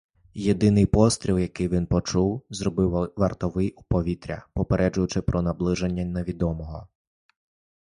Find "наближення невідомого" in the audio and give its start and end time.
5.41-6.87